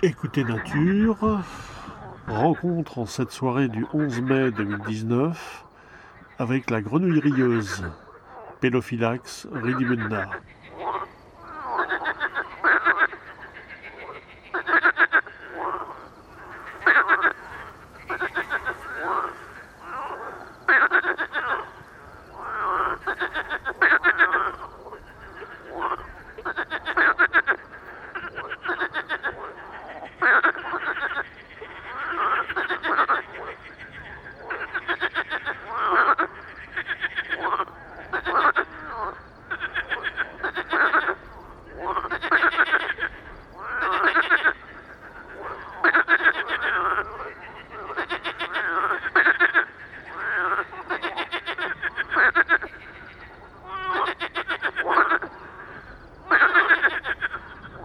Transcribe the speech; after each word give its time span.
Écoutez 0.00 0.44
Nature, 0.44 1.42
rencontre 2.28 2.98
en 2.98 3.06
cette 3.06 3.32
soirée 3.32 3.66
du 3.66 3.84
11 3.92 4.20
mai 4.20 4.50
2019 4.52 5.64
avec 6.38 6.70
la 6.70 6.80
grenouille 6.80 7.18
rieuse, 7.18 7.82
Pelophylax 8.60 9.48
ridibunda. 9.52 10.30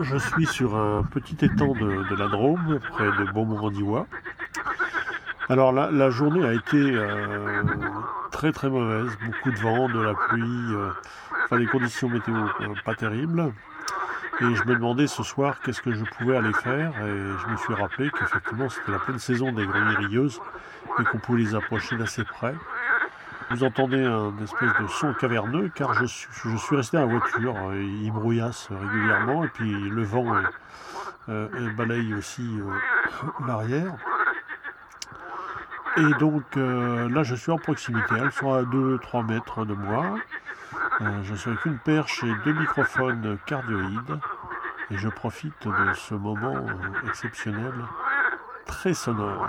Je 0.00 0.18
suis 0.18 0.46
sur 0.46 0.76
un 0.76 1.02
petit 1.04 1.42
étang 1.42 1.72
de, 1.72 2.14
la 2.16 2.28
Drôme, 2.28 2.80
près 2.90 3.06
de 3.06 3.32
Beaumont-Randivois. 3.32 4.06
Alors 5.48 5.72
la, 5.72 6.10
journée 6.10 6.44
a 6.44 6.52
été 6.52 6.76
euh, 6.76 7.62
très 8.30 8.52
très 8.52 8.68
mauvaise, 8.68 9.16
beaucoup 9.24 9.50
de 9.50 9.58
vent, 9.58 9.88
de 9.88 10.00
la 10.00 10.14
pluie, 10.14 10.74
euh, 10.74 10.90
enfin 11.44 11.58
des 11.58 11.66
conditions 11.66 12.08
météo 12.08 12.34
euh, 12.34 12.74
pas 12.84 12.94
terribles. 12.94 13.52
Et 14.40 14.54
je 14.54 14.64
me 14.64 14.74
demandais 14.74 15.06
ce 15.06 15.22
soir 15.22 15.60
qu'est-ce 15.62 15.80
que 15.80 15.92
je 15.92 16.04
pouvais 16.18 16.36
aller 16.36 16.52
faire 16.52 16.90
et 17.06 17.32
je 17.40 17.50
me 17.50 17.56
suis 17.56 17.72
rappelé 17.72 18.10
qu'effectivement 18.10 18.68
c'était 18.68 18.92
la 18.92 18.98
pleine 18.98 19.18
saison 19.18 19.50
des 19.52 19.64
grenouilles 19.64 20.06
rieuses 20.08 20.40
et 20.98 21.04
qu'on 21.04 21.18
pouvait 21.18 21.40
les 21.40 21.54
approcher 21.54 21.96
d'assez 21.96 22.24
près. 22.24 22.54
Vous 23.50 23.62
entendez 23.62 24.04
un 24.04 24.36
espèce 24.42 24.72
de 24.80 24.86
son 24.88 25.14
caverneux 25.14 25.70
car 25.72 25.94
je 25.94 26.06
suis, 26.06 26.76
resté 26.76 26.98
en 26.98 27.06
voiture. 27.06 27.54
Il 27.74 28.10
brouillasse 28.10 28.68
régulièrement 28.70 29.44
et 29.44 29.48
puis 29.48 29.70
le 29.70 30.02
vent 30.02 30.34
euh, 31.28 31.48
euh, 31.54 31.72
balaye 31.74 32.12
aussi 32.14 32.42
euh, 32.42 33.46
l'arrière. 33.46 33.94
Et 35.96 36.14
donc 36.18 36.56
là 36.56 37.22
je 37.22 37.36
suis 37.36 37.52
en 37.52 37.58
proximité. 37.58 38.16
Elles 38.18 38.32
sont 38.32 38.52
à 38.52 38.62
2-3 38.62 39.26
mètres 39.26 39.64
de 39.64 39.74
moi. 39.74 40.16
je 41.22 41.34
suis 41.34 41.50
avec 41.50 41.64
une 41.66 41.78
perche 41.78 42.24
et 42.24 42.32
deux 42.44 42.52
microphones 42.52 43.38
cardioïdes. 43.46 44.18
Et 44.90 44.98
je 44.98 45.08
profite 45.08 45.66
de 45.66 45.94
ce 45.94 46.14
moment 46.14 46.66
exceptionnel, 47.06 47.74
très 48.66 48.94
sonore. 48.94 49.48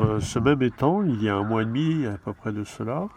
Euh, 0.00 0.18
ce 0.18 0.38
même 0.38 0.62
étang, 0.62 1.02
il 1.02 1.22
y 1.22 1.28
a 1.28 1.36
un 1.36 1.42
mois 1.42 1.60
et 1.60 1.66
demi 1.66 2.06
à 2.06 2.16
peu 2.16 2.32
près 2.32 2.52
de 2.52 2.64
cela, 2.64 3.08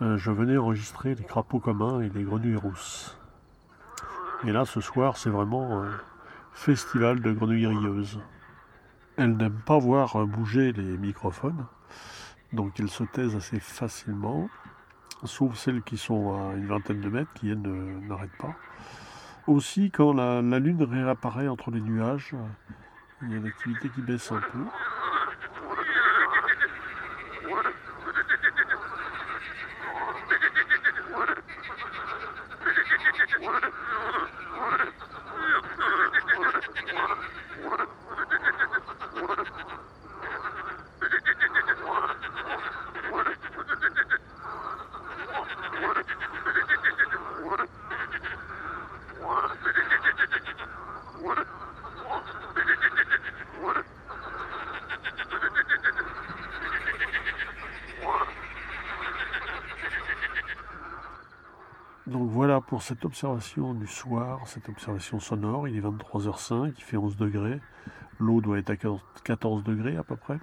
euh, 0.00 0.16
je 0.16 0.32
venais 0.32 0.56
enregistrer 0.56 1.14
les 1.14 1.22
crapauds 1.22 1.60
communs 1.60 2.00
et 2.00 2.08
les 2.08 2.24
grenouilles 2.24 2.56
rousses. 2.56 3.16
Et 4.44 4.50
là, 4.50 4.64
ce 4.64 4.80
soir, 4.80 5.16
c'est 5.16 5.30
vraiment 5.30 5.80
un 5.80 5.90
festival 6.54 7.20
de 7.20 7.30
grenouilles 7.30 7.68
rieuses. 7.68 8.18
Elles 9.16 9.36
n'aiment 9.36 9.62
pas 9.64 9.78
voir 9.78 10.26
bouger 10.26 10.72
les 10.72 10.98
microphones, 10.98 11.66
donc 12.52 12.80
elles 12.80 12.90
se 12.90 13.04
taisent 13.04 13.36
assez 13.36 13.60
facilement, 13.60 14.48
sauf 15.22 15.54
celles 15.54 15.82
qui 15.82 15.98
sont 15.98 16.34
à 16.34 16.56
une 16.56 16.66
vingtaine 16.66 17.00
de 17.00 17.10
mètres, 17.10 17.32
qui 17.34 17.48
elles 17.50 17.62
n'arrêtent 17.62 18.38
pas. 18.38 18.56
Aussi, 19.46 19.92
quand 19.92 20.12
la, 20.12 20.42
la 20.42 20.58
lune 20.58 20.82
réapparaît 20.82 21.46
entre 21.46 21.70
les 21.70 21.80
nuages, 21.80 22.34
il 23.22 23.30
y 23.30 23.34
a 23.34 23.36
une 23.36 23.46
activité 23.46 23.88
qui 23.90 24.02
baisse 24.02 24.32
un 24.32 24.40
peu. 24.40 24.64
Donc 62.12 62.28
voilà 62.28 62.60
pour 62.60 62.82
cette 62.82 63.06
observation 63.06 63.72
du 63.72 63.86
soir, 63.86 64.46
cette 64.46 64.68
observation 64.68 65.18
sonore. 65.18 65.66
Il 65.66 65.76
est 65.76 65.80
23h05, 65.80 66.74
il 66.76 66.82
fait 66.82 66.98
11 66.98 67.16
degrés. 67.16 67.58
L'eau 68.20 68.42
doit 68.42 68.58
être 68.58 68.70
à 68.70 68.76
14 69.24 69.64
degrés 69.64 69.96
à 69.96 70.02
peu 70.02 70.16
près. 70.16 70.38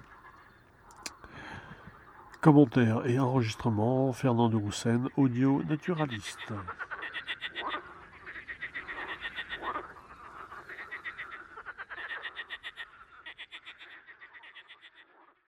Commentaire 2.40 3.06
et 3.06 3.20
enregistrement, 3.20 4.12
Fernand 4.12 4.48
de 4.48 4.56
Roussen, 4.56 5.08
audio 5.16 5.62
naturaliste. 5.62 6.52